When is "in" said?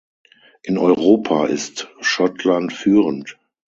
0.63-0.79